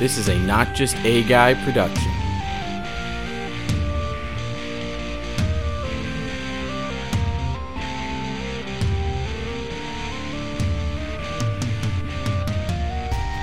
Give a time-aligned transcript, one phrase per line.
[0.00, 2.10] This is a Not Just A Guy production.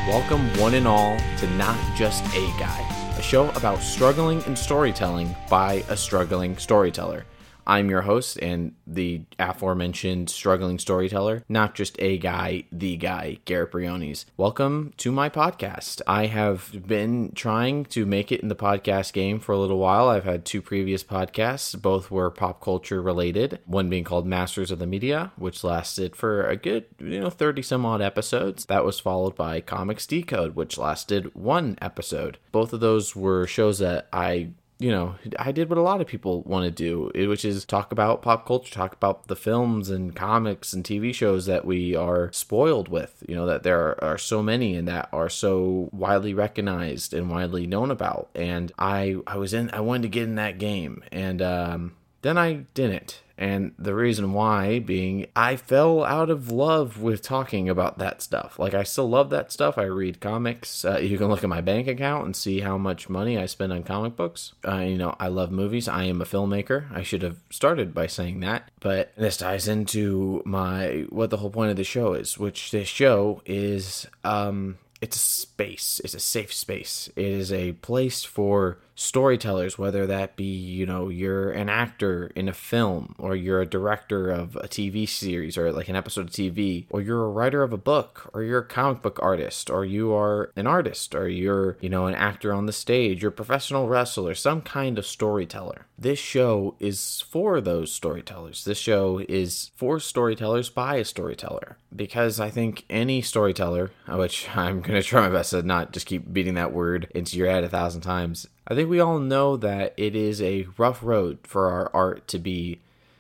[0.07, 5.35] Welcome, one and all, to Not Just A Guy, a show about struggling in storytelling
[5.51, 7.25] by a struggling storyteller.
[7.69, 13.71] I'm your host and the aforementioned struggling storyteller, not just a guy, the guy, Garrett
[13.71, 14.25] Briones.
[14.37, 16.01] Welcome to my podcast.
[16.07, 20.07] I have been trying to make it in the podcast game for a little while.
[20.07, 24.79] I've had two previous podcasts, both were pop culture related, one being called Masters of
[24.79, 28.65] the Media, which lasted for a good, you know, 30 some odd episodes.
[28.67, 32.37] That was followed by Comics Decode, which lasted one episode.
[32.53, 36.07] Both of those were shows that I you know, I did what a lot of
[36.07, 40.15] people want to do, which is talk about pop culture, talk about the films and
[40.15, 43.23] comics and TV shows that we are spoiled with.
[43.27, 47.65] You know, that there are so many and that are so widely recognized and widely
[47.65, 48.29] known about.
[48.35, 52.37] And I, I was in, I wanted to get in that game, and um, then
[52.37, 57.99] I didn't and the reason why being I fell out of love with talking about
[57.99, 58.57] that stuff.
[58.57, 59.77] Like, I still love that stuff.
[59.77, 60.83] I read comics.
[60.83, 63.71] Uh, you can look at my bank account and see how much money I spend
[63.71, 64.53] on comic books.
[64.67, 65.87] Uh, you know, I love movies.
[65.87, 66.91] I am a filmmaker.
[66.91, 68.71] I should have started by saying that.
[68.79, 72.87] But this ties into my what the whole point of the show is, which this
[72.87, 76.01] show is um it's a space.
[76.03, 77.07] It's a safe space.
[77.15, 82.49] It is a place for storytellers, whether that be, you know, you're an actor in
[82.49, 86.31] a film, or you're a director of a TV series, or like an episode of
[86.31, 89.85] TV, or you're a writer of a book, or you're a comic book artist, or
[89.85, 93.31] you are an artist, or you're, you know, an actor on the stage, you're a
[93.31, 95.85] professional wrestler, some kind of storyteller.
[95.99, 98.65] This show is for those storytellers.
[98.65, 101.77] This show is for storytellers by a storyteller.
[101.95, 106.07] Because I think any storyteller, which I'm going to try my best to not just
[106.07, 109.55] keep beating that word into your head a thousand times, I think we all know
[109.57, 112.79] that it is a rough road for our art to be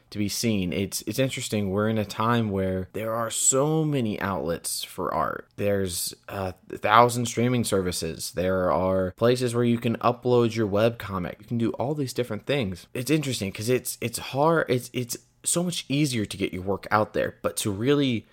[0.09, 0.71] to be seen.
[0.71, 1.69] It's it's interesting.
[1.69, 5.47] We're in a time where there are so many outlets for art.
[5.55, 8.31] There's a thousand streaming services.
[8.31, 11.37] There are places where you can upload your web comic.
[11.39, 12.87] You can do all these different things.
[12.93, 14.65] It's interesting because it's it's hard.
[14.69, 18.25] It's it's so much easier to get your work out there, but to really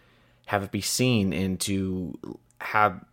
[0.46, 2.18] have it be seen and to
[2.60, 3.04] have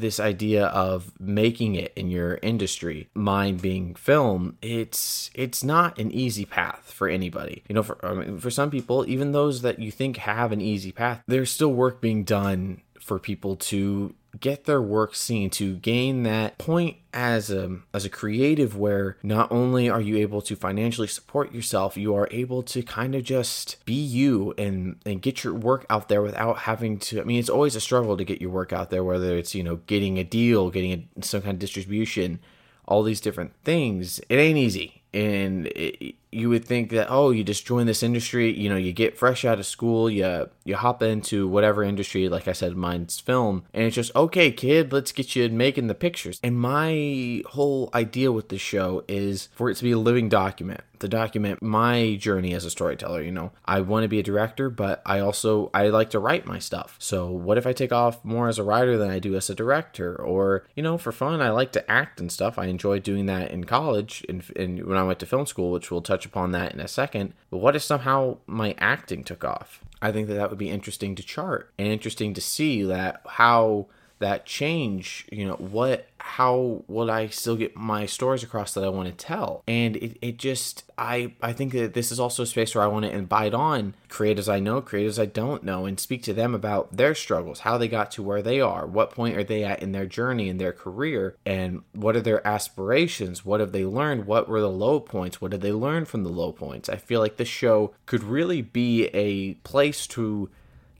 [0.00, 6.10] this idea of making it in your industry mine being film it's it's not an
[6.10, 7.62] easy path for anybody.
[7.68, 10.60] You know for I mean, for some people even those that you think have an
[10.60, 15.76] easy path there's still work being done for people to get their work seen to
[15.76, 20.54] gain that point as a as a creative where not only are you able to
[20.54, 25.42] financially support yourself you are able to kind of just be you and and get
[25.42, 28.40] your work out there without having to I mean it's always a struggle to get
[28.40, 31.54] your work out there whether it's you know getting a deal getting a, some kind
[31.54, 32.40] of distribution
[32.88, 34.18] all these different things.
[34.28, 35.02] It ain't easy.
[35.12, 38.92] And it, you would think that oh you just join this industry you know you
[38.92, 43.18] get fresh out of school you you hop into whatever industry like i said mine's
[43.18, 46.40] film and it's just okay kid let's get you making the pictures.
[46.42, 50.80] And my whole idea with the show is for it to be a living document
[50.98, 53.52] to document my journey as a storyteller you know.
[53.64, 56.96] I want to be a director but i also i like to write my stuff.
[56.98, 59.54] So what if i take off more as a writer than i do as a
[59.54, 60.14] director?
[60.16, 62.58] Or you know for fun i like to act and stuff.
[62.58, 65.90] I enjoyed doing that in college and, and when i went to film school which
[65.90, 69.82] we'll touch upon that in a second but what if somehow my acting took off?
[70.00, 73.86] I think that that would be interesting to chart and interesting to see that how
[74.18, 78.88] that change you know what how will i still get my stories across that i
[78.88, 79.62] want to tell?
[79.66, 82.88] And it, it just i i think that this is also a space where i
[82.88, 86.54] want to invite on creators i know creators i don't know and speak to them
[86.54, 89.82] about their struggles how they got to where they are what point are they at
[89.82, 94.26] in their journey in their career and what are their aspirations what have they learned
[94.26, 96.88] what were the low points what did they learn from the low points?
[96.88, 100.50] I feel like this show could really be a place to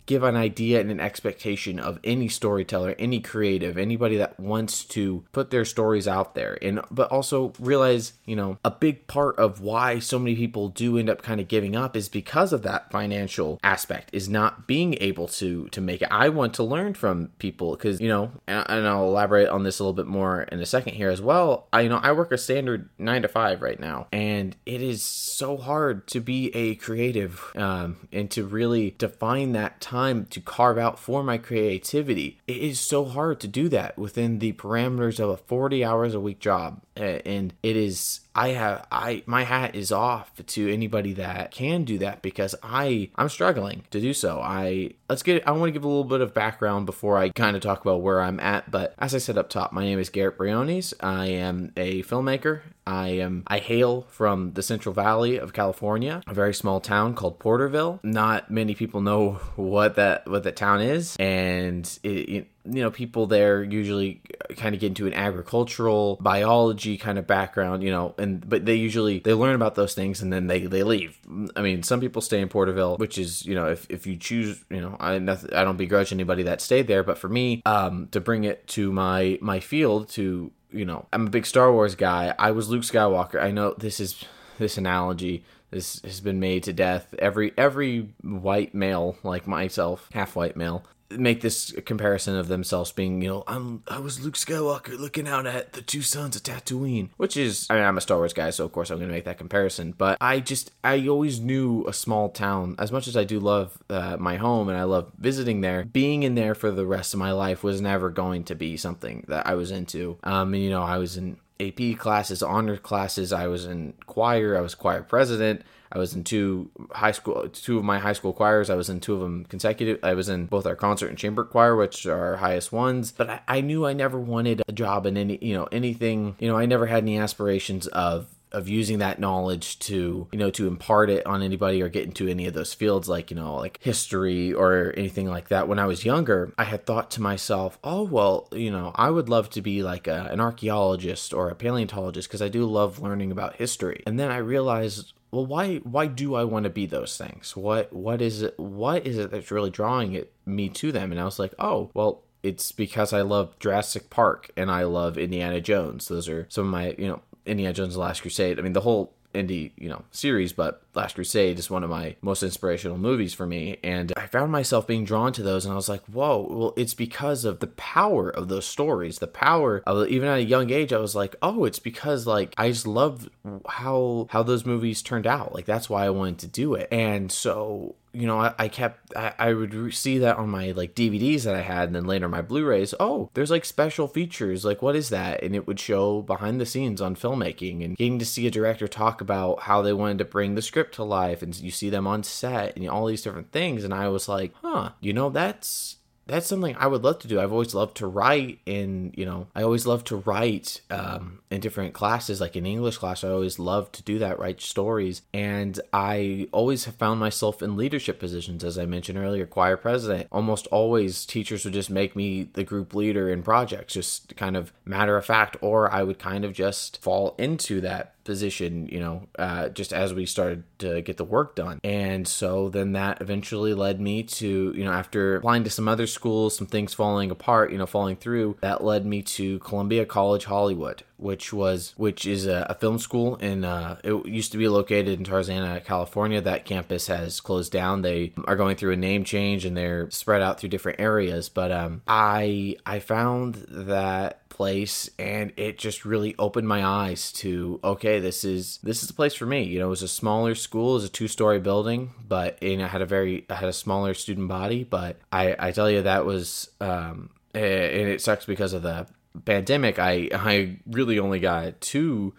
[0.08, 5.22] give an idea and an expectation of any storyteller, any creative, anybody that wants to
[5.32, 6.58] put their stories out there.
[6.62, 10.96] And but also realize, you know, a big part of why so many people do
[10.96, 14.94] end up kind of giving up is because of that financial aspect is not being
[15.00, 16.08] able to to make it.
[16.10, 19.78] I want to learn from people because, you know, and, and I'll elaborate on this
[19.78, 21.68] a little bit more in a second here as well.
[21.70, 25.02] I you know, I work a standard 9 to 5 right now, and it is
[25.02, 30.40] so hard to be a creative um and to really define that time time to
[30.40, 32.38] carve out for my creativity.
[32.46, 36.20] It is so hard to do that within the parameters of a 40 hours a
[36.20, 36.82] week job.
[36.94, 41.98] And it is I have I my hat is off to anybody that can do
[41.98, 44.40] that because I I'm struggling to do so.
[44.40, 47.56] I let's get I want to give a little bit of background before I kind
[47.56, 48.70] of talk about where I'm at.
[48.70, 50.94] But as I said up top, my name is Garrett Briones.
[51.00, 52.60] I am a filmmaker.
[52.86, 57.38] I am I hail from the Central Valley of California, a very small town called
[57.38, 58.00] Porterville.
[58.02, 62.90] Not many people know what that what that town is, and it, it you know
[62.90, 64.20] people there usually
[64.56, 68.74] kind of get into an agricultural biology kind of background you know and but they
[68.74, 71.18] usually they learn about those things and then they they leave.
[71.56, 74.64] I mean some people stay in porterville which is you know if, if you choose
[74.70, 78.08] you know i nothing, i don't begrudge anybody that stayed there but for me um
[78.12, 81.94] to bring it to my my field to you know i'm a big star wars
[81.94, 82.34] guy.
[82.38, 83.42] I was luke skywalker.
[83.42, 84.24] I know this is
[84.58, 87.14] this analogy this has been made to death.
[87.18, 93.22] Every every white male like myself half white male make this comparison of themselves being,
[93.22, 97.10] you know, I'm I was Luke Skywalker looking out at the two suns of Tatooine,
[97.16, 99.14] which is I mean I'm a Star Wars guy, so of course I'm going to
[99.14, 99.92] make that comparison.
[99.96, 103.78] But I just I always knew a small town as much as I do love
[103.88, 105.84] uh, my home and I love visiting there.
[105.84, 109.24] Being in there for the rest of my life was never going to be something
[109.28, 110.18] that I was into.
[110.22, 113.32] Um, you know, I was in AP classes, honor classes.
[113.32, 114.56] I was in choir.
[114.56, 115.62] I was choir president.
[115.90, 118.70] I was in two high school, two of my high school choirs.
[118.70, 119.98] I was in two of them consecutive.
[120.02, 123.12] I was in both our concert and chamber choir, which are our highest ones.
[123.12, 126.36] But I, I knew I never wanted a job in any, you know, anything.
[126.38, 130.50] You know, I never had any aspirations of of using that knowledge to you know
[130.50, 133.56] to impart it on anybody or get into any of those fields like you know
[133.56, 137.78] like history or anything like that when i was younger i had thought to myself
[137.84, 141.54] oh well you know i would love to be like a, an archaeologist or a
[141.54, 146.06] paleontologist because i do love learning about history and then i realized well why why
[146.06, 147.56] do i want to be those things?
[147.56, 151.12] What what is it what is it that's really drawing it me to them?
[151.12, 155.18] And i was like oh well it's because i love jurassic park and i love
[155.18, 156.08] indiana jones.
[156.08, 158.58] Those are some of my you know indiana jones the last crusade.
[158.58, 162.16] I mean the whole indie you know series but last crusade is one of my
[162.22, 163.78] most inspirational movies for me.
[163.82, 166.94] And i found myself being drawn to those and i was like whoa well it's
[166.94, 170.92] because of the power of those stories the power of even at a young age
[170.92, 173.28] i was like oh it's because like i just loved
[173.66, 175.54] how how those movies turned out.
[175.54, 176.88] Like that's why i wanted to do it.
[176.90, 180.96] And so you know, I, I kept, I, I, would see that on my like
[180.96, 182.92] DVDs that I had, and then later my Blu rays.
[182.98, 184.64] Oh, there's like special features.
[184.64, 185.44] Like, what is that?
[185.44, 188.88] And it would show behind the scenes on filmmaking and getting to see a director
[188.88, 191.42] talk about how they wanted to bring the script to life.
[191.42, 193.84] And you see them on set and all these different things.
[193.84, 195.97] And I was like, huh, you know, that's
[196.28, 197.40] that's something I would love to do.
[197.40, 201.60] I've always loved to write and you know, I always love to write um, in
[201.60, 203.24] different classes, like in English class.
[203.24, 205.22] I always loved to do that, write stories.
[205.32, 210.28] And I always have found myself in leadership positions, as I mentioned earlier, choir president.
[210.30, 214.72] Almost always teachers would just make me the group leader in projects, just kind of
[214.84, 219.26] matter of fact, or I would kind of just fall into that position, you know,
[219.38, 221.80] uh, just as we started to get the work done.
[221.82, 226.06] And so then that eventually led me to, you know, after applying to some other
[226.06, 230.44] schools, some things falling apart, you know, falling through, that led me to Columbia College
[230.44, 234.68] Hollywood which was which is a, a film school and uh, it used to be
[234.68, 236.40] located in Tarzana, California.
[236.40, 238.02] That campus has closed down.
[238.02, 241.48] They are going through a name change and they're spread out through different areas.
[241.48, 247.78] But um, I I found that place and it just really opened my eyes to
[247.84, 250.54] okay this is this is the place for me you know it was a smaller
[250.54, 253.72] school it was a two-story building but you know had a very i had a
[253.72, 258.72] smaller student body but i i tell you that was um and it sucks because
[258.72, 259.06] of the
[259.44, 262.34] pandemic, I I really only got two.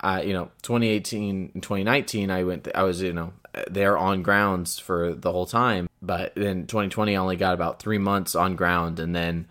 [0.00, 2.68] Uh, you know, 2018 and 2019, I went.
[2.74, 3.32] I was you know
[3.68, 7.98] there on grounds for the whole time, but then 2020, I only got about three
[7.98, 9.46] months on ground, and then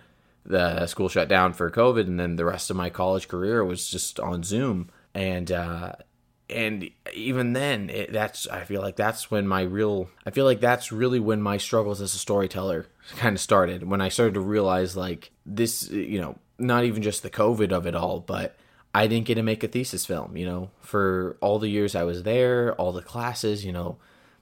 [0.48, 3.90] the school shut down for COVID, and then the rest of my college career was
[3.90, 5.94] just on Zoom, and uh,
[6.50, 10.62] and even then, it, that's I feel like that's when my real I feel like
[10.62, 12.88] that's really when my struggles as a storyteller
[13.18, 13.84] kind of started.
[13.84, 17.86] When I started to realize like this, you know, not even just the COVID of
[17.86, 18.56] it all, but
[18.96, 22.04] I didn't get to make a thesis film, you know, for all the years I
[22.04, 23.98] was there, all the classes, you know,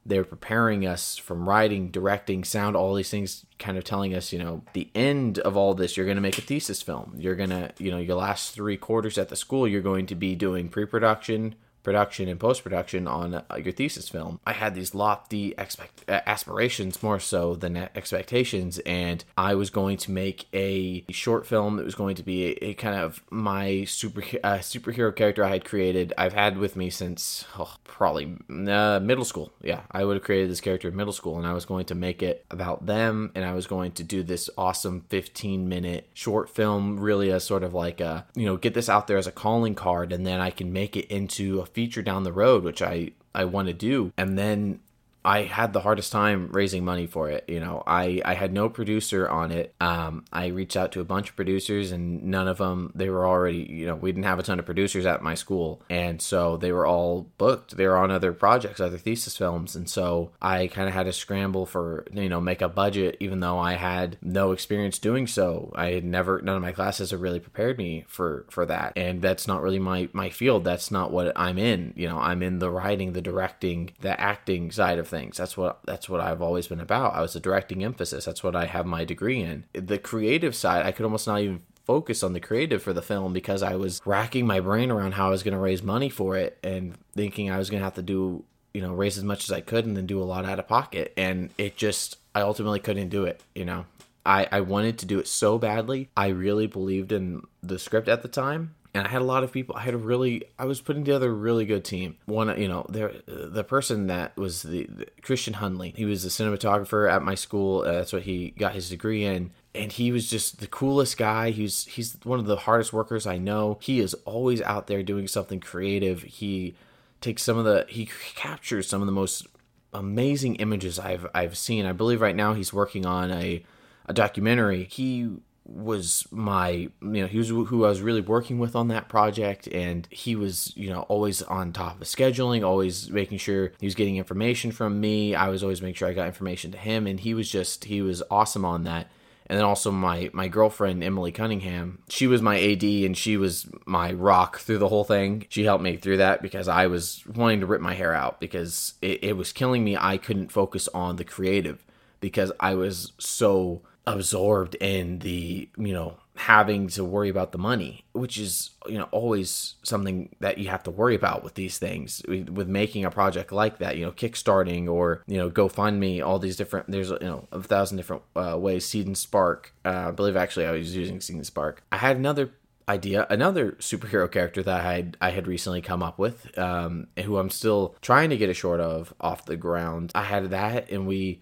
[0.05, 4.37] they're preparing us from writing, directing, sound, all these things, kind of telling us, you
[4.37, 7.15] know, the end of all this, you're going to make a thesis film.
[7.17, 10.15] You're going to, you know, your last three quarters at the school, you're going to
[10.15, 14.39] be doing pre production, production and post production on uh, your thesis film.
[14.45, 19.97] I had these lofty expect uh, aspirations more so than expectations, and I was going
[19.97, 23.85] to make a short film that was going to be a, a kind of my
[23.85, 26.13] super uh, superhero character I had created.
[26.17, 29.51] I've had with me since oh, probably uh, middle school.
[29.61, 31.95] Yeah, I would have created this character in middle school, and I was going to
[31.95, 36.49] make it about them, and I was going to do this awesome 15 minute short
[36.49, 39.31] film, really as sort of like a you know get this out there as a
[39.31, 42.81] calling card, and then I can make it into a feature down the road, which
[42.81, 44.13] I I want to do.
[44.17, 44.79] And then
[45.25, 47.45] I had the hardest time raising money for it.
[47.47, 49.73] You know, I, I had no producer on it.
[49.81, 53.25] Um, I reached out to a bunch of producers, and none of them, they were
[53.25, 55.81] already, you know, we didn't have a ton of producers at my school.
[55.89, 57.75] And so they were all booked.
[57.75, 59.75] They were on other projects, other thesis films.
[59.75, 63.39] And so I kind of had to scramble for, you know, make a budget, even
[63.39, 65.73] though I had no experience doing so.
[65.75, 68.93] I had never, none of my classes have really prepared me for, for that.
[68.95, 70.63] And that's not really my, my field.
[70.63, 71.93] That's not what I'm in.
[71.95, 75.37] You know, I'm in the writing, the directing, the acting side of things things.
[75.37, 77.15] That's what that's what I've always been about.
[77.15, 78.25] I was a directing emphasis.
[78.25, 79.65] That's what I have my degree in.
[79.73, 83.31] The creative side, I could almost not even focus on the creative for the film
[83.31, 86.35] because I was racking my brain around how I was going to raise money for
[86.35, 88.43] it and thinking I was going to have to do,
[88.73, 90.67] you know, raise as much as I could and then do a lot out of
[90.67, 91.13] pocket.
[91.15, 93.85] And it just, I ultimately couldn't do it, you know.
[94.25, 96.09] I, I wanted to do it so badly.
[96.17, 99.51] I really believed in the script at the time and I had a lot of
[99.51, 99.75] people.
[99.75, 102.15] I had a really, I was putting together a really good team.
[102.27, 105.93] One, you know, there, the person that was the, the Christian Hunley.
[105.93, 107.81] He was a cinematographer at my school.
[107.81, 109.51] Uh, that's what he got his degree in.
[109.73, 111.49] And he was just the coolest guy.
[111.49, 113.79] He's he's one of the hardest workers I know.
[113.81, 116.23] He is always out there doing something creative.
[116.23, 116.75] He
[117.19, 119.45] takes some of the he captures some of the most
[119.93, 121.85] amazing images I've I've seen.
[121.85, 123.65] I believe right now he's working on a
[124.05, 124.85] a documentary.
[124.85, 125.31] He
[125.65, 129.67] was my you know he was who I was really working with on that project
[129.67, 133.95] and he was you know always on top of scheduling always making sure he was
[133.95, 135.33] getting information from me.
[135.33, 138.01] I was always making sure I got information to him and he was just he
[138.01, 139.07] was awesome on that.
[139.47, 143.67] And then also my my girlfriend Emily Cunningham she was my AD and she was
[143.87, 145.47] my rock through the whole thing.
[145.49, 148.93] She helped me through that because I was wanting to rip my hair out because
[149.01, 149.97] it, it was killing me.
[149.97, 151.83] I couldn't focus on the creative
[152.19, 158.03] because I was so absorbed in the you know having to worry about the money
[158.11, 162.21] which is you know always something that you have to worry about with these things
[162.27, 166.55] with making a project like that you know kickstarting or you know gofundme all these
[166.55, 168.85] different there's you know a thousand different uh, ways.
[168.85, 171.81] Seed and spark uh, i believe actually i was using seed and spark.
[171.91, 172.51] I had another
[172.87, 177.37] idea another superhero character that i had i had recently come up with um, who
[177.37, 180.11] i'm still trying to get a short of off the ground.
[180.13, 181.41] I had that and we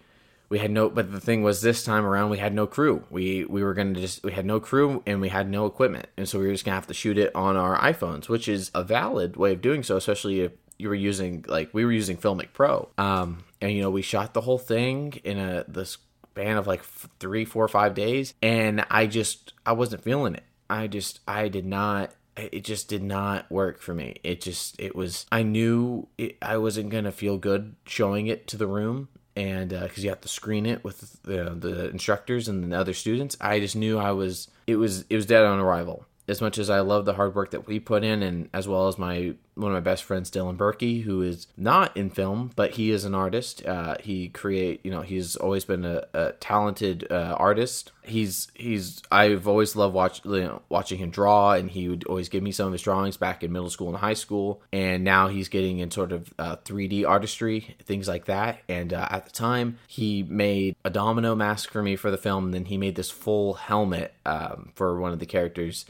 [0.54, 3.02] we had no but the thing was this time around we had no crew.
[3.10, 6.06] We we were gonna just we had no crew and we had no equipment.
[6.16, 8.70] And so we were just gonna have to shoot it on our iphones which is
[8.72, 12.16] a valid way of doing so especially if you were using like we were using
[12.16, 12.88] filmic pro.
[12.98, 15.98] Um and you know we shot the whole thing in a this
[16.30, 18.32] span of like three four five days.
[18.40, 20.44] And i just i wasn't feeling it.
[20.70, 24.20] I just i did not it just did not work for me.
[24.22, 28.46] It just it was I knew it, I wasn't going to feel good showing it
[28.48, 32.48] to the room and because uh, you have to screen it with the, the instructors
[32.48, 35.58] and the other students, I just knew I was it was it was dead on
[35.58, 38.66] arrival as much as I love the hard work that we put in, and as
[38.66, 42.50] well as my one of my best friends, Dylan Berkey, who is not in film,
[42.56, 43.64] but he is an artist.
[43.64, 47.92] Uh, he create, you know, he's always been a, a talented uh, artist.
[48.02, 52.28] He's he's I've always loved watch, you know, watching him draw, and he would always
[52.28, 54.62] give me some of his drawings back in middle school and high school.
[54.72, 58.60] And now he's getting in sort of uh, 3D artistry, things like that.
[58.68, 62.46] And uh, at the time, he made a domino mask for me for the film,
[62.46, 65.86] and then he made this full helmet um, for one of the characters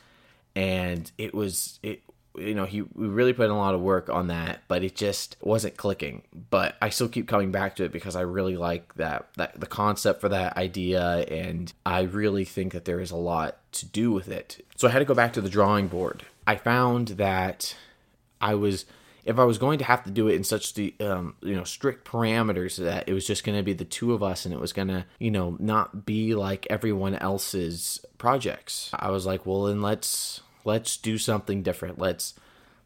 [0.57, 2.03] and it was it
[2.37, 4.95] you know he we really put in a lot of work on that but it
[4.97, 6.23] just wasn't clicking.
[6.51, 9.67] But i still keep coming back to it because i really like that that the
[9.67, 14.11] concept for that idea and i really think that there is a lot to do
[14.13, 14.65] with it.
[14.77, 16.25] So i had to go back to the drawing board.
[16.47, 17.77] I found that
[18.41, 18.85] i was
[19.25, 21.65] if I was going to have to do it in such the um, you know
[21.65, 24.61] strict parameters that it was just going to be the two of us and it
[24.61, 29.65] was going to you know not be like everyone else's projects, I was like, well
[29.65, 31.99] then let's let's do something different.
[31.99, 32.35] Let's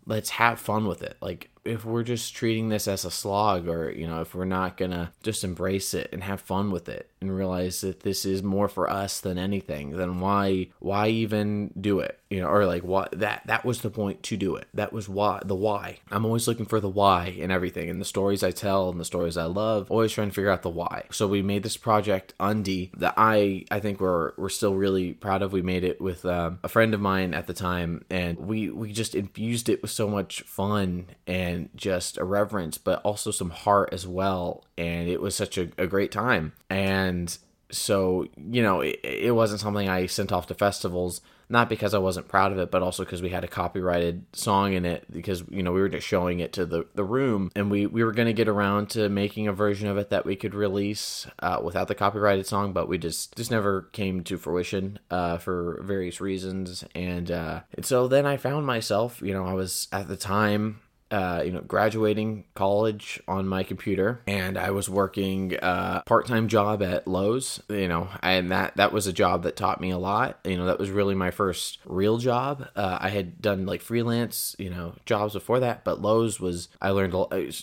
[0.07, 1.17] let's have fun with it.
[1.21, 4.77] Like if we're just treating this as a slog or you know if we're not
[4.77, 8.69] gonna just embrace it and have fun with it and realize that this is more
[8.69, 12.19] for us than anything then why why even do it?
[12.31, 14.69] You know or like what that that was the point to do it.
[14.75, 15.99] That was why the why.
[16.11, 19.05] I'm always looking for the why in everything and the stories i tell and the
[19.05, 21.05] stories i love always trying to figure out the why.
[21.11, 25.43] So we made this project undie that i i think we're we're still really proud
[25.43, 25.53] of.
[25.53, 28.93] We made it with um, a friend of mine at the time and we we
[28.93, 33.51] just infused it with so much fun and and just a reverence, but also some
[33.51, 34.65] heart as well.
[34.79, 36.53] And it was such a, a great time.
[36.71, 37.37] And
[37.71, 41.21] so, you know, it, it wasn't something I sent off to festivals
[41.51, 44.75] not because I wasn't proud of it, but also because we had a copyrighted song
[44.75, 47.71] in it because you know we were just showing it to the the room, and
[47.71, 50.37] we we were going to get around to making a version of it that we
[50.37, 54.99] could release uh, without the copyrighted song, but we just just never came to fruition
[55.11, 59.55] uh, for various reasons, and uh, and so then I found myself, you know, I
[59.55, 64.91] was at the time uh, you know, graduating college on my computer, and I was
[64.91, 67.63] working a uh, part-time job at Lowe's.
[67.69, 70.39] You know, and that that was a job that taught me a lot.
[70.45, 72.69] You know, that was really my first real job.
[72.77, 76.91] Uh, I had done like freelance, you know, jobs before that, but Lowe's was I
[76.91, 77.15] learned.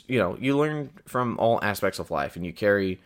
[0.08, 3.00] You know, you learn from all aspects of life, and you carry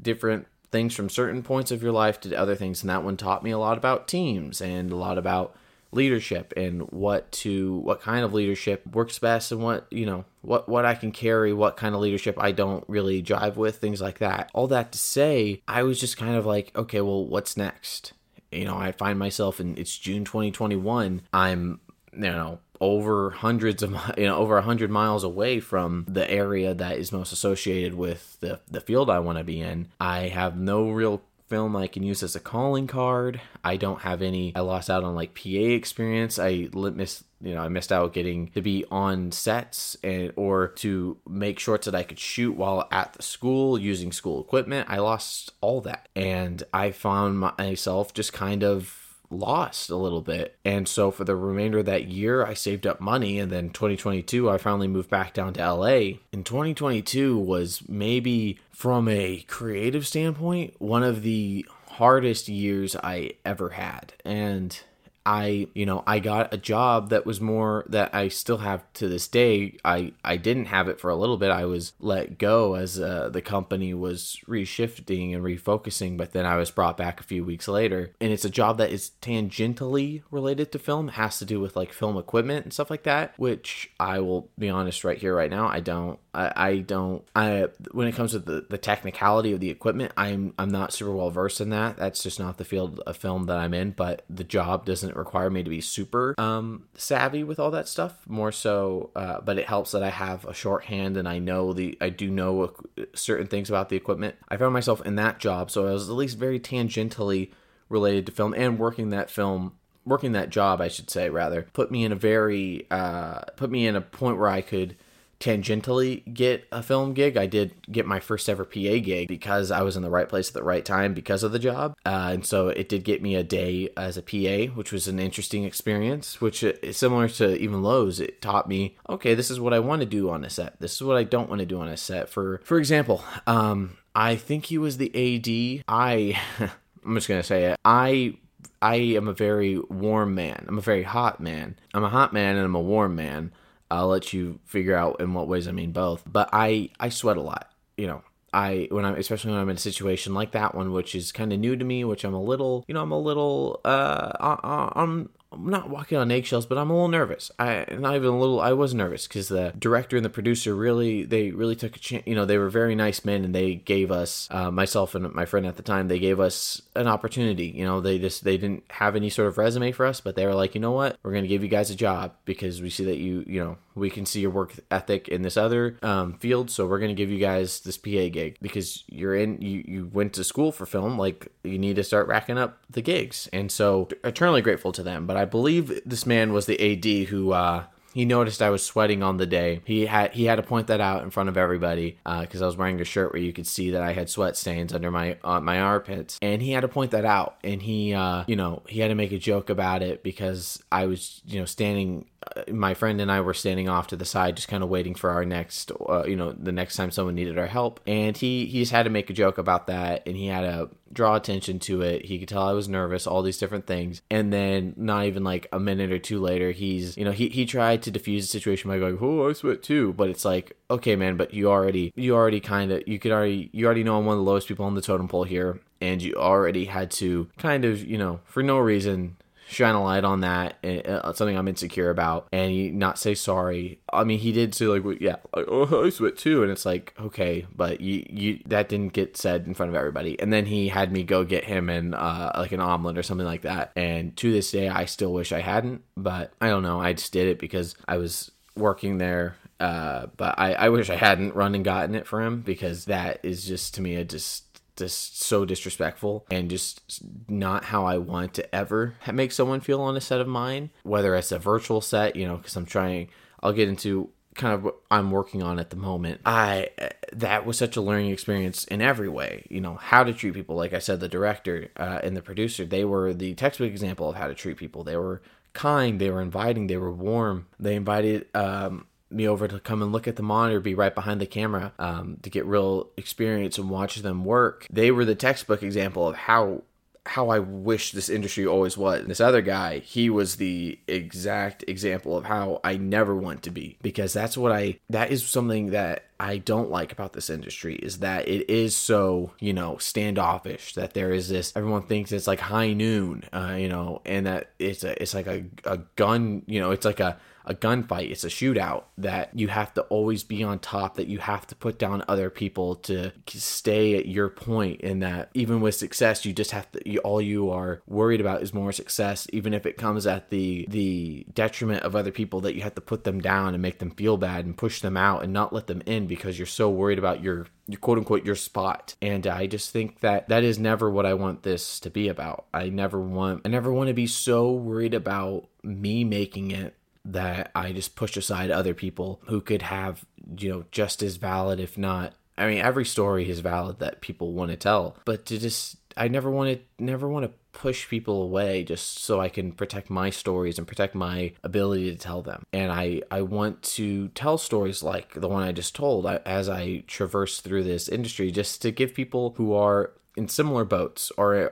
[0.00, 3.44] different things from certain points of your life to other things, and that one taught
[3.44, 5.54] me a lot about teams and a lot about
[5.94, 10.68] leadership and what to what kind of leadership works best and what you know what
[10.68, 14.18] what I can carry what kind of leadership I don't really jive with things like
[14.18, 14.50] that.
[14.52, 18.12] All that to say I was just kind of like okay well what's next?
[18.50, 21.80] You know I find myself in it's June 2021 I'm
[22.12, 26.74] you know over hundreds of you know over a hundred miles away from the area
[26.74, 29.88] that is most associated with the the field I want to be in.
[30.00, 33.40] I have no real film I can use as a calling card.
[33.62, 34.54] I don't have any.
[34.56, 36.38] I lost out on like PA experience.
[36.38, 41.18] I missed, you know, I missed out getting to be on sets and or to
[41.28, 44.88] make shorts that I could shoot while at the school using school equipment.
[44.90, 49.03] I lost all that, and I found myself just kind of
[49.38, 50.56] lost a little bit.
[50.64, 53.38] And so for the remainder of that year, I saved up money.
[53.38, 56.18] And then 2022, I finally moved back down to LA.
[56.32, 63.70] And 2022 was maybe from a creative standpoint, one of the hardest years I ever
[63.70, 64.14] had.
[64.24, 64.78] And
[65.26, 69.08] I, you know, I got a job that was more that I still have to
[69.08, 69.78] this day.
[69.84, 71.50] I I didn't have it for a little bit.
[71.50, 76.56] I was let go as uh, the company was reshifting and refocusing, but then I
[76.56, 78.12] was brought back a few weeks later.
[78.20, 81.08] And it's a job that is tangentially related to film.
[81.08, 84.50] It has to do with like film equipment and stuff like that, which I will
[84.58, 88.32] be honest right here right now, I don't I, I don't I when it comes
[88.32, 91.96] to the, the technicality of the equipment, I'm I'm not super well versed in that.
[91.96, 95.24] That's just not the field of film that I'm in, but the job doesn't doesn't
[95.24, 98.18] require me to be super um, savvy with all that stuff.
[98.26, 101.96] More so, uh, but it helps that I have a shorthand and I know the
[102.00, 102.74] I do know
[103.14, 104.36] certain things about the equipment.
[104.48, 107.50] I found myself in that job, so I was at least very tangentially
[107.88, 109.72] related to film and working that film
[110.06, 113.86] working that job i should say rather put me in a very uh, put me
[113.86, 114.96] in a point where i could
[115.40, 117.36] tangentially get a film gig.
[117.36, 120.48] I did get my first ever PA gig because I was in the right place
[120.48, 121.96] at the right time because of the job.
[122.04, 125.18] Uh, and so it did get me a day as a PA, which was an
[125.18, 128.20] interesting experience, which is uh, similar to even Lowe's.
[128.20, 130.80] It taught me, okay, this is what I want to do on a set.
[130.80, 132.28] This is what I don't want to do on a set.
[132.28, 135.84] For, for example, um, I think he was the AD.
[135.88, 136.40] I,
[137.04, 137.78] I'm just going to say it.
[137.84, 138.38] I
[138.84, 140.66] I am a very warm man.
[140.68, 141.78] I'm a very hot man.
[141.94, 143.50] I'm a hot man and I'm a warm man.
[143.94, 146.22] I'll let you figure out in what ways I mean both.
[146.26, 147.70] But I I sweat a lot.
[147.96, 151.14] You know, I when I'm especially when I'm in a situation like that one, which
[151.14, 153.80] is kind of new to me, which I'm a little, you know, I'm a little,
[153.84, 157.50] uh, I'm I'm not walking on eggshells, but I'm a little nervous.
[157.58, 158.60] I not even a little.
[158.60, 162.24] I was nervous because the director and the producer really, they really took a chance.
[162.26, 165.44] You know, they were very nice men, and they gave us, uh, myself and my
[165.44, 167.66] friend at the time, they gave us an opportunity.
[167.66, 170.46] You know, they just they didn't have any sort of resume for us, but they
[170.46, 173.04] were like, you know what, we're gonna give you guys a job because we see
[173.04, 176.70] that you, you know, we can see your work ethic in this other um, field,
[176.70, 180.32] so we're gonna give you guys this PA gig because you're in, you you went
[180.32, 184.08] to school for film, like you need to start racking up the gigs, and so
[184.24, 185.26] eternally grateful to them.
[185.26, 188.82] But I I believe this man was the AD who uh, he noticed I was
[188.82, 189.82] sweating on the day.
[189.84, 192.66] He had he had to point that out in front of everybody because uh, I
[192.66, 195.36] was wearing a shirt where you could see that I had sweat stains under my
[195.44, 197.58] uh, my armpits, and he had to point that out.
[197.62, 201.04] And he, uh, you know, he had to make a joke about it because I
[201.04, 202.24] was, you know, standing
[202.70, 205.30] my friend and I were standing off to the side, just kind of waiting for
[205.30, 208.00] our next, uh, you know, the next time someone needed our help.
[208.06, 210.90] And he he just had to make a joke about that, and he had to
[211.12, 212.24] draw attention to it.
[212.24, 214.22] He could tell I was nervous, all these different things.
[214.30, 217.66] And then not even like a minute or two later, he's you know he he
[217.66, 221.16] tried to defuse the situation by going, "Oh, I sweat too," but it's like, okay,
[221.16, 224.26] man, but you already you already kind of you could already you already know I'm
[224.26, 227.48] one of the lowest people on the totem pole here and you already had to
[227.56, 231.68] kind of, you know, for no reason shine a light on that, uh, something I'm
[231.68, 233.98] insecure about, and he not say sorry.
[234.12, 237.14] I mean, he did say like, yeah, like, oh, I sweat too, and it's like,
[237.18, 240.38] okay, but you, you that didn't get said in front of everybody.
[240.40, 243.46] And then he had me go get him and uh, like an omelet or something
[243.46, 243.92] like that.
[243.96, 247.00] And to this day, I still wish I hadn't, but I don't know.
[247.00, 251.16] I just did it because I was working there Uh, but I, I wish I
[251.16, 254.63] hadn't run and gotten it for him because that is just to me a just
[254.96, 260.16] just so disrespectful and just not how I want to ever make someone feel on
[260.16, 263.28] a set of mine, whether it's a virtual set, you know, because I'm trying,
[263.60, 266.40] I'll get into kind of what I'm working on at the moment.
[266.46, 266.90] I,
[267.32, 270.76] that was such a learning experience in every way, you know, how to treat people.
[270.76, 274.36] Like I said, the director uh, and the producer, they were the textbook example of
[274.36, 275.02] how to treat people.
[275.02, 277.66] They were kind, they were inviting, they were warm.
[277.80, 281.40] They invited, um, me over to come and look at the monitor, be right behind
[281.40, 284.86] the camera um, to get real experience and watch them work.
[284.90, 286.82] They were the textbook example of how
[287.26, 289.26] how I wish this industry always was.
[289.26, 293.96] This other guy, he was the exact example of how I never want to be
[294.02, 298.18] because that's what I that is something that I don't like about this industry is
[298.18, 302.60] that it is so, you know, standoffish that there is this everyone thinks it's like
[302.60, 306.80] high noon, uh, you know, and that it's a it's like a, a gun, you
[306.80, 310.62] know, it's like a a gunfight, it's a shootout that you have to always be
[310.62, 315.00] on top, that you have to put down other people to stay at your point,
[315.02, 318.62] and that even with success, you just have to, you, all you are worried about
[318.62, 322.74] is more success, even if it comes at the, the detriment of other people, that
[322.74, 325.42] you have to put them down and make them feel bad and push them out
[325.42, 328.54] and not let them in because you're so worried about your your quote unquote your
[328.54, 332.28] spot and i just think that that is never what i want this to be
[332.28, 336.94] about i never want i never want to be so worried about me making it
[337.24, 340.24] that I just push aside other people who could have,
[340.58, 342.34] you know, just as valid, if not.
[342.56, 346.28] I mean, every story is valid that people want to tell, but to just, I
[346.28, 350.30] never want to, never want to push people away just so I can protect my
[350.30, 352.62] stories and protect my ability to tell them.
[352.72, 357.04] And I, I want to tell stories like the one I just told as I
[357.06, 361.70] traverse through this industry, just to give people who are in similar boats or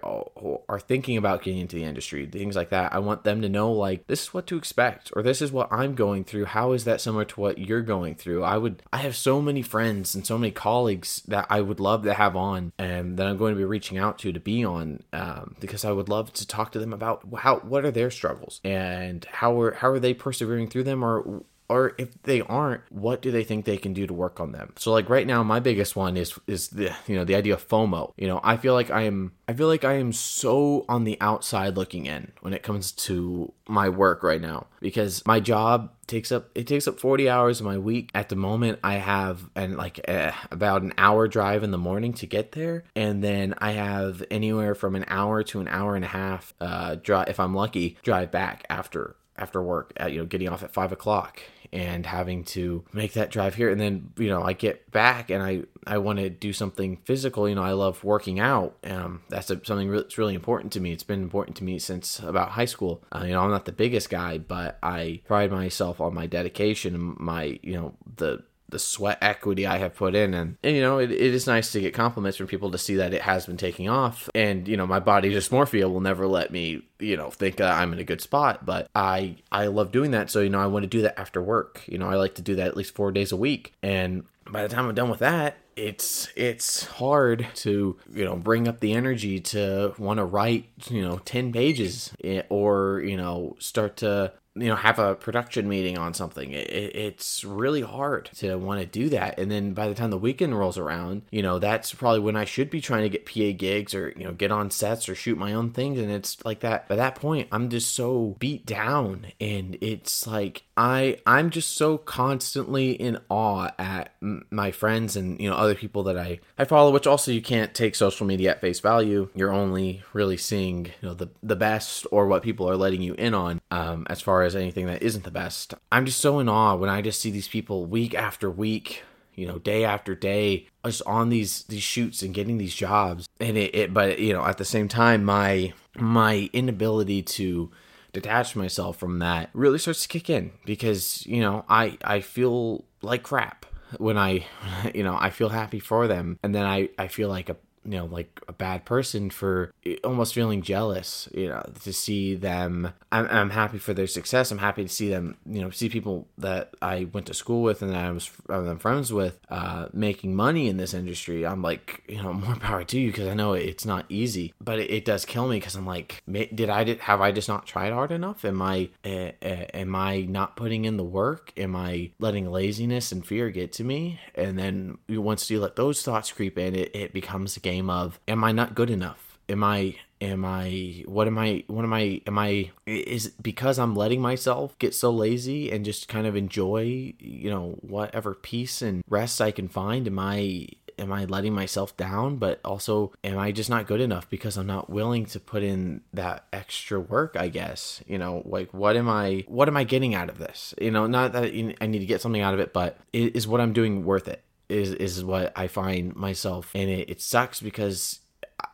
[0.68, 2.92] are thinking about getting into the industry, things like that.
[2.92, 5.72] I want them to know like this is what to expect or this is what
[5.72, 6.46] I'm going through.
[6.46, 8.44] How is that similar to what you're going through?
[8.44, 12.04] I would I have so many friends and so many colleagues that I would love
[12.04, 15.02] to have on and that I'm going to be reaching out to to be on
[15.12, 18.60] um, because I would love to talk to them about how what are their struggles
[18.64, 23.22] and how are how are they persevering through them or or if they aren't what
[23.22, 24.72] do they think they can do to work on them?
[24.76, 27.66] So like right now my biggest one is is the you know the idea of
[27.66, 28.12] fomo.
[28.16, 31.16] You know i feel like i am i feel like i am so on the
[31.20, 36.32] outside looking in when it comes to my work right now because my job takes
[36.32, 38.10] up it takes up 40 hours of my week.
[38.14, 42.12] At the moment i have and like uh, about an hour drive in the morning
[42.14, 42.84] to get there.
[42.94, 46.96] And then i have anywhere from an hour to an hour and a half uh
[46.96, 50.72] drive if i'm lucky drive back after after work at you know getting off at
[50.72, 51.40] five o'clock
[51.72, 53.70] and having to make that drive here.
[53.70, 57.48] And then you know i get back and i i want to do something physical.
[57.48, 58.76] You know i love working out.
[58.84, 60.92] Um that's a, something that's really important to me.
[60.92, 63.02] It's been important to me since about high school.
[63.14, 67.16] Uh, you know i'm not the biggest guy but i pride myself on my dedication
[67.18, 70.34] my you know the the sweat equity I have put in.
[70.34, 72.96] And, and you know, it, it is nice to get compliments from people to see
[72.96, 74.28] that it has been taking off.
[74.34, 77.92] And, you know, my body dysmorphia will never let me, you know, think that I'm
[77.92, 78.66] in a good spot.
[78.66, 80.30] But I, I love doing that.
[80.30, 81.82] So, you know, I want to do that after work.
[81.86, 83.74] You know, I like to do that at least four days a week.
[83.82, 88.68] And by the time I'm done with that, it's it's hard to you know bring
[88.68, 93.56] up the energy to want to write you know 10 pages eh, or you know
[93.58, 96.52] start to you know have a production meeting on something.
[96.52, 99.38] It, it's really hard to want to do that.
[99.38, 102.44] And then by the time the weekend rolls around you know that's probably when i
[102.44, 105.38] should be trying to get pa gigs or you know get on sets or shoot
[105.38, 105.98] my own things.
[105.98, 109.26] And it's like that by that point i'm just so beat down.
[109.40, 115.48] And it's like i i'm just so constantly in awe at my friends and you
[115.48, 118.60] know other people that i i follow which also you can't take social media at
[118.60, 119.28] face value.
[119.34, 123.14] You're only really seeing you know the the best or what people are letting you
[123.14, 125.74] in on um as far as anything that isn't the best.
[125.90, 129.02] I'm just so in awe when I just see these people week after week,
[129.34, 133.28] you know, day after day, just on these these shoots and getting these jobs.
[133.40, 137.70] And it, it but you know, at the same time, my my inability to
[138.12, 142.84] detach myself from that really starts to kick in because you know I I feel
[143.00, 143.66] like crap
[143.98, 144.46] when I
[144.94, 147.92] you know I feel happy for them and then I I feel like a you
[147.92, 149.72] know like a bad person for
[150.04, 152.92] almost feeling jealous you know to see them.
[153.10, 154.50] I'm, I'm happy for their success.
[154.50, 157.82] I'm happy to see them you know see people that i went to school with
[157.82, 161.46] and that i was I'm friends with uh, making money in this industry.
[161.46, 164.78] I'm like you know more power to you because i know it's not easy but
[164.78, 167.66] it, it does kill me because i'm like did i did, have i just not
[167.66, 168.44] tried hard enough?
[168.44, 171.52] Am i uh, am i not putting in the work?
[171.56, 174.20] Am i letting laziness and fear get to me?
[174.34, 177.90] And then once you let those thoughts creep in it, it becomes a game game
[177.90, 179.38] of am I not good enough?
[179.48, 183.76] Am I am i what am i what am i am i is it because
[183.76, 188.82] i'm letting myself get so lazy and just kind of enjoy you know whatever peace
[188.82, 190.64] and rest i can find am i
[190.98, 192.36] am I letting myself down?
[192.36, 196.02] But also, am I just not good enough because I'm not willing to put in
[196.12, 197.36] that extra work?
[197.38, 200.74] I guess you know, like what am I what am I getting out of this?
[200.80, 203.60] You know, not that I need to get something out of it, but is what
[203.60, 204.42] I'm doing worth it?
[204.72, 208.20] Is is what I find myself, and it, it sucks because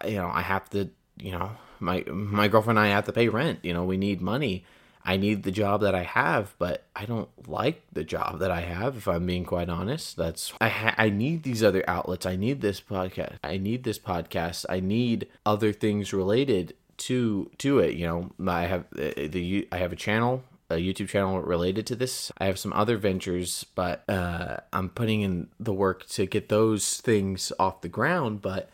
[0.04, 3.28] you know I have to you know my my girlfriend and I have to pay
[3.28, 3.60] rent.
[3.62, 4.64] You know, we need money
[5.08, 8.60] I need the job that I have, but I don't like the job that I
[8.60, 8.98] have.
[8.98, 12.26] If I'm being quite honest, that's I ha- I need these other outlets.
[12.26, 13.36] I need this podcast.
[13.42, 14.66] I need this podcast.
[14.68, 16.74] I need other things related
[17.08, 17.94] to to it.
[17.94, 21.96] You know, I have uh, the I have a channel a YouTube channel related to
[21.96, 22.30] this.
[22.38, 27.00] I have some other ventures, but uh, I'm putting in the work to get those
[27.00, 28.42] things off the ground.
[28.42, 28.68] But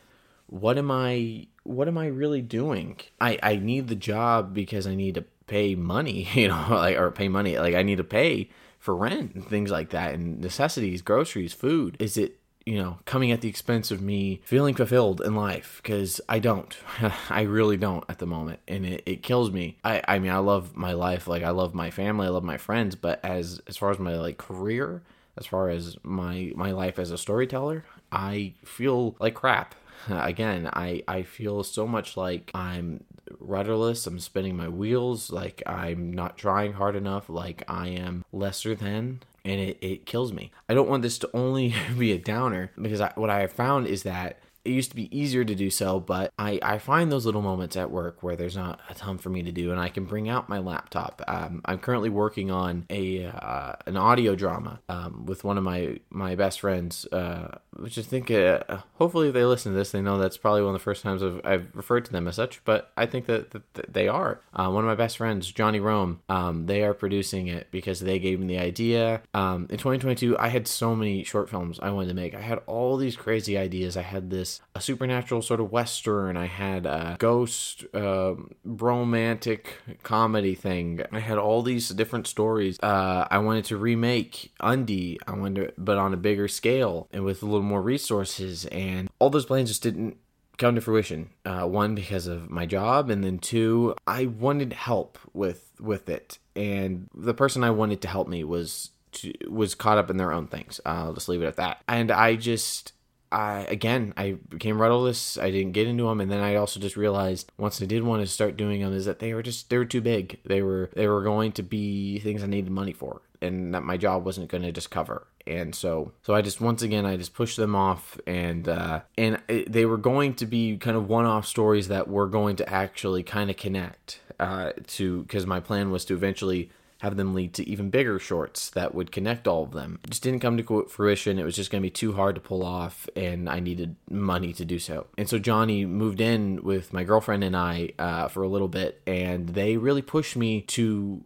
[0.47, 1.47] what am I?
[1.63, 3.01] What am I really doing?
[3.21, 7.11] I I need the job because I need to pay money, you know, like or
[7.11, 7.59] pay money.
[7.59, 11.97] Like I need to pay for rent and things like that, and necessities, groceries, food.
[12.01, 15.81] Is it you know coming at the expense of me feeling fulfilled in life?
[15.83, 16.77] Because I don't,
[17.31, 19.77] I really don't at the moment, and it, it kills me.
[19.85, 22.59] I I mean I love my life, like I love my family, I love my
[22.59, 25.03] friends, but as as far as my like career,
[25.37, 29.75] as far as my my life as a storyteller, I feel like crap
[30.09, 33.03] again i i feel so much like i'm
[33.39, 34.07] rudderless.
[34.07, 35.31] I'm spinning my wheels.
[35.31, 37.29] Like I'm not trying hard enough.
[37.29, 39.23] Like I am lesser than.
[39.45, 40.53] And it, it kills me.
[40.69, 43.87] I don't want this to only be a downer because I, what I have found
[43.87, 47.27] is that it used to be easier to do so, but I, I find those
[47.27, 49.91] little moments at work where there's not a ton for me to do, and I
[49.91, 51.23] can bring out my laptop.
[51.29, 55.99] Um, I'm currently working on a uh, an audio drama um, with one of my
[56.09, 58.61] my best friends, uh, which I think uh,
[58.95, 61.23] hopefully if they listen to this, they know that's probably one of the first times
[61.23, 62.65] I've, I've referred to them as such.
[62.65, 65.81] But I think that, that, that they are uh, one of my best friends, Johnny
[65.81, 66.21] Rome.
[66.31, 69.21] Um, they are producing it because they gave me the idea.
[69.35, 72.35] Um, in 2022, I had so many short films I wanted to make.
[72.35, 73.99] I had all these crazy ideas.
[73.99, 76.37] I had this a supernatural sort of western.
[76.37, 81.03] I had a ghost uh, romantic comedy thing.
[81.13, 82.79] I had all these different stories.
[82.83, 85.19] Uh, I wanted to remake Undie.
[85.27, 88.67] I wanted, to, but on a bigger scale and with a little more resources.
[88.67, 90.17] And all those plans just didn't
[90.57, 91.31] come to fruition.
[91.45, 96.39] Uh, one because of my job, and then two, I wanted help with with it.
[96.57, 100.33] And the person I wanted to help me was to, was caught up in their
[100.33, 100.81] own things.
[100.85, 101.83] I'll just leave it at that.
[101.89, 102.93] And I just
[103.33, 105.39] I again I became rudderless.
[105.39, 108.23] I didn't get into them, and then I also just realized once I did want
[108.23, 110.39] to start doing them is that they were just they were too big.
[110.45, 113.97] They were they were going to be things I needed money for, and that my
[113.97, 115.27] job wasn't going to just cover.
[115.47, 119.41] And so so I just once again I just pushed them off, and uh, and
[119.49, 122.73] it, they were going to be kind of one off stories that were going to
[122.73, 126.71] actually kind of connect uh, to because my plan was to eventually
[127.05, 129.99] have them lead to even bigger shorts that would connect all of them.
[130.05, 131.39] It just didn't come to fruition.
[131.39, 134.55] It was just going to be too hard to pull off, and I needed money
[134.55, 135.07] to do so.
[135.19, 139.03] And so Johnny moved in with my girlfriend and I uh, for a little bit,
[139.07, 141.23] and they really pushed me to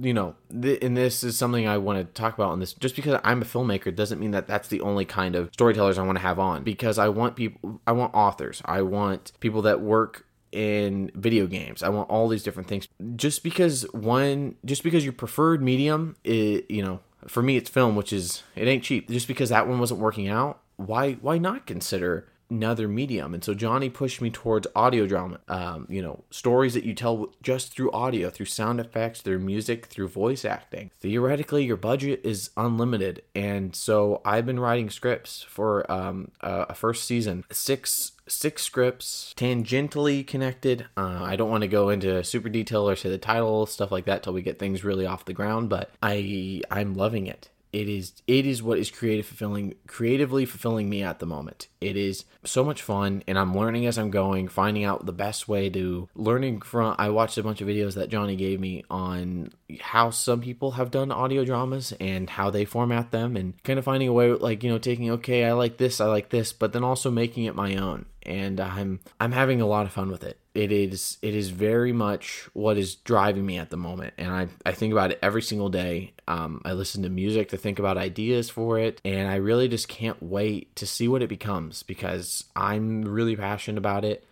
[0.00, 2.74] you know, th- and this is something I want to talk about on this.
[2.74, 6.02] Just because I'm a filmmaker doesn't mean that that's the only kind of storytellers I
[6.02, 6.62] want to have on.
[6.62, 11.82] Because I want people, I want authors, I want people that work in video games.
[11.82, 12.88] I want all these different things.
[13.16, 17.96] Just because one, just because your preferred medium, is, you know, for me it's film,
[17.96, 19.08] which is it ain't cheap.
[19.10, 23.34] Just because that one wasn't working out, why why not consider another medium.
[23.34, 25.40] And so Johnny pushed me towards audio drama.
[25.48, 29.86] Um, you know, stories that you tell just through audio, through sound effects, through music,
[29.86, 30.90] through voice acting.
[31.00, 33.22] Theoretically, your budget is unlimited.
[33.34, 40.24] And so I've been writing scripts for um, a first season, six six scripts tangentially
[40.24, 40.86] connected.
[40.96, 44.04] Uh, I don't want to go into super detail or say the title stuff like
[44.04, 47.88] that till we get things really off the ground, but I I'm loving it it
[47.88, 51.68] is it is what is creative fulfilling creatively fulfilling me at the moment.
[51.80, 55.46] It is so much fun and i'm learning as i'm going finding out the best
[55.48, 59.52] way to learning from i watched a bunch of videos that johnny gave me on
[59.80, 63.84] how some people have done audio dramas and how they format them and kind of
[63.84, 66.72] finding a way like you know taking okay i like this i like this but
[66.72, 70.24] then also making it my own and I'm I'm having a lot of fun with
[70.24, 70.38] it.
[70.54, 74.48] It is it is very much what is driving me at the moment, and I
[74.64, 76.12] I think about it every single day.
[76.28, 79.88] Um, I listen to music to think about ideas for it, and I really just
[79.88, 84.24] can't wait to see what it becomes because I'm really passionate about it,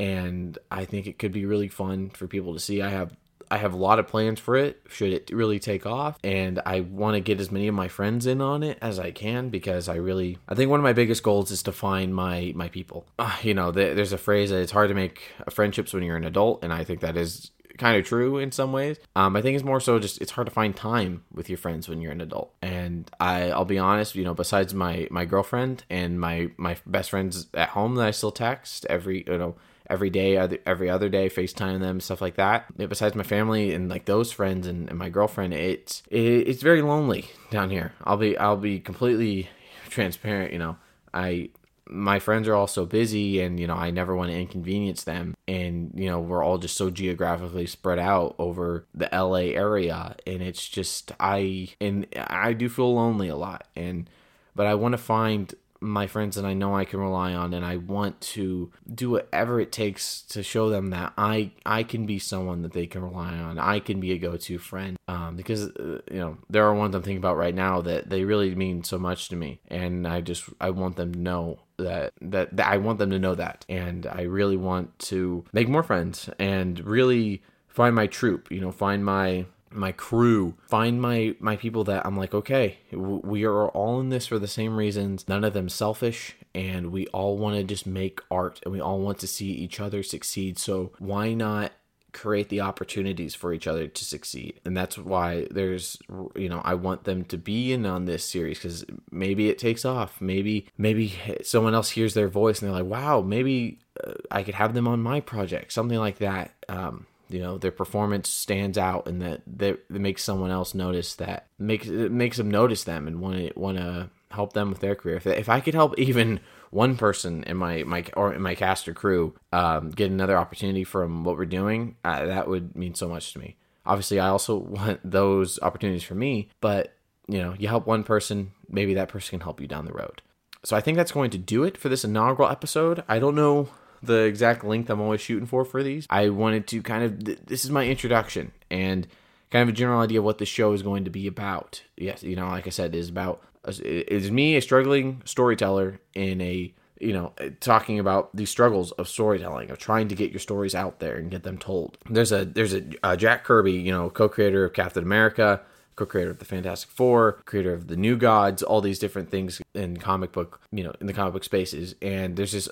[0.00, 2.80] and I think it could be really fun for people to see.
[2.80, 3.14] I have
[3.50, 6.80] I have a lot of plans for it should it really take off and I
[6.80, 9.88] want to get as many of my friends in on it as I can because
[9.88, 13.06] I really I think one of my biggest goals is to find my my people.
[13.18, 16.24] Uh, you know, there's a phrase that it's hard to make friendships when you're an
[16.24, 18.98] adult and I think that is kind of true in some ways.
[19.14, 21.88] Um, I think it's more so just it's hard to find time with your friends
[21.88, 22.54] when you're an adult.
[22.62, 27.10] And I, I'll be honest, you know, besides my my girlfriend and my my best
[27.10, 29.56] friends at home that I still text every you know
[29.88, 32.66] every day, every other day, FaceTime them, stuff like that.
[32.76, 36.82] Besides my family and like those friends and, and my girlfriend, it's it, it's very
[36.82, 37.92] lonely down here.
[38.04, 39.48] I'll be I'll be completely
[39.88, 40.52] transparent.
[40.52, 40.76] You know,
[41.12, 41.50] I
[41.88, 45.36] my friends are all so busy and you know i never want to inconvenience them
[45.46, 50.42] and you know we're all just so geographically spread out over the la area and
[50.42, 54.10] it's just i and i do feel lonely a lot and
[54.56, 57.64] but i want to find my friends that I know I can rely on and
[57.64, 62.18] I want to do whatever it takes to show them that I I can be
[62.18, 63.58] someone that they can rely on.
[63.58, 67.02] I can be a go-to friend um, because uh, you know there are ones I'm
[67.02, 70.48] thinking about right now that they really mean so much to me and I just
[70.60, 74.06] I want them to know that, that that I want them to know that and
[74.06, 79.04] I really want to make more friends and really find my troop, you know, find
[79.04, 84.08] my my crew find my my people that i'm like okay we are all in
[84.08, 85.28] this for the same reasons.
[85.28, 89.00] None of them selfish and we all want to just make art and we all
[89.00, 90.58] want to see each other succeed.
[90.58, 91.72] So why not
[92.12, 94.60] create the opportunities for each other to succeed?
[94.64, 95.98] And that's why there's
[96.34, 99.84] you know i want them to be in on this series because maybe it takes
[99.84, 100.20] off.
[100.20, 104.54] Maybe maybe someone else hears their voice and they're like wow maybe uh, i could
[104.54, 106.52] have them on my project something like that.
[106.68, 111.46] Um, you know their performance stands out and that that, makes someone else notice that
[111.58, 114.94] makes it makes them notice them and want to want to help them with their
[114.94, 115.16] career.
[115.16, 118.88] If, if i could help even one person in my my or in my cast
[118.88, 123.08] or crew um, get another opportunity from what we're doing uh, that would mean so
[123.08, 123.56] much to me.
[123.84, 126.94] Obviously i also want those opportunities for me but
[127.28, 130.22] you know you help one person maybe that person can help you down the road.
[130.64, 133.02] So i think that's going to do it for this inaugural episode.
[133.08, 133.68] I don't know
[134.06, 136.06] the exact length I'm always shooting for for these.
[136.10, 139.06] I wanted to kind of this is my introduction and
[139.50, 141.82] kind of a general idea of what the show is going to be about.
[141.96, 146.72] Yes, you know, like I said, is about is me a struggling storyteller in a
[147.00, 151.00] you know talking about the struggles of storytelling of trying to get your stories out
[151.00, 154.64] there and get them told there's a there's a uh, jack kirby you know co-creator
[154.64, 155.60] of captain america
[155.96, 159.96] co-creator of the Fantastic Four, creator of the New Gods, all these different things in
[159.96, 161.94] comic book, you know, in the comic book spaces.
[162.00, 162.68] And there's this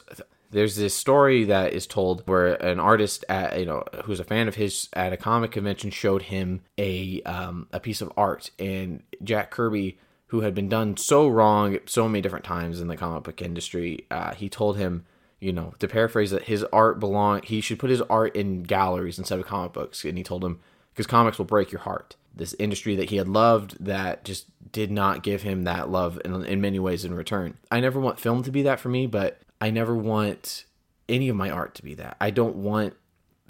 [0.55, 4.47] there's this story that is told where an artist at you know who's a fan
[4.47, 8.51] of his at a comic convention showed him a um, a piece of art.
[8.59, 12.97] And Jack Kirby who had been done so wrong so many different times in the
[12.97, 15.05] comic book industry uh, he told him
[15.41, 19.19] you know to paraphrase that his art belong he should put his art in galleries
[19.19, 20.05] instead of comic books.
[20.05, 20.61] And he told him
[20.93, 22.15] because comics will break your heart.
[22.33, 26.45] This industry that he had loved that just did not give him that love in,
[26.45, 27.57] in many ways in return.
[27.73, 30.67] I never want film to be that for me, but I never want
[31.09, 32.19] any of my art to be that.
[32.21, 32.93] I don't want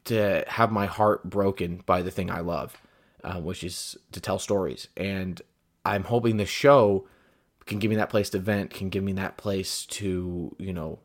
[0.04, 2.80] to have my heart broken by the thing I love,
[3.24, 4.86] uh, which is to tell stories.
[4.96, 5.42] And
[5.84, 7.08] I'm hoping the show
[7.66, 11.00] can give me that place to vent, can give me that place to, you know,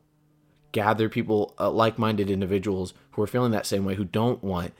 [0.70, 4.74] gather people, uh, like minded individuals who are feeling that same way, who don't want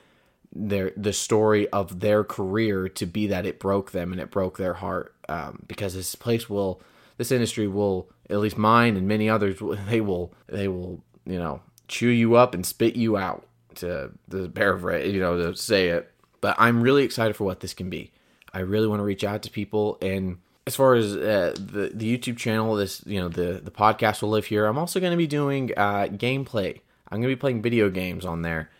[0.52, 4.58] their the story of their career to be that it broke them and it broke
[4.58, 6.80] their heart um, because this place will
[7.20, 9.56] this industry will at least mine and many others
[9.88, 14.48] they will they will you know chew you up and spit you out to the
[14.48, 16.10] paraphrase you know to say it.
[16.40, 18.10] But i'm really excited for what this can be.
[18.54, 22.18] I really want to reach out to people and as far as uh, the the
[22.18, 24.64] youtube channel this you know the the podcast will live here.
[24.64, 26.80] I'm also going to be doing uh, gameplay.
[27.10, 28.70] I'm going to be playing video games on there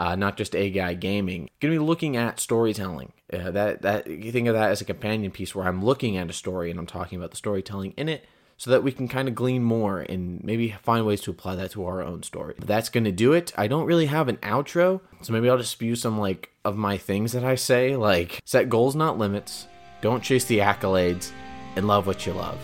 [0.00, 1.50] uh, not just a guy gaming.
[1.60, 3.12] Going to be looking at storytelling.
[3.30, 6.30] Uh, that that you think of that as a companion piece where I'm looking at
[6.30, 8.24] a story and I'm talking about the storytelling in it,
[8.56, 11.72] so that we can kind of glean more and maybe find ways to apply that
[11.72, 12.54] to our own story.
[12.58, 13.52] But that's going to do it.
[13.58, 16.96] I don't really have an outro, so maybe I'll just spew some like of my
[16.96, 19.66] things that I say, like set goals, not limits.
[20.00, 21.30] Don't chase the accolades,
[21.76, 22.58] and love what you love.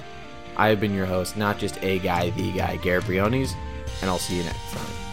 [0.56, 3.54] I have been your host, not just a guy, the guy, Garrett Briones,
[4.00, 5.05] and I'll see you next time.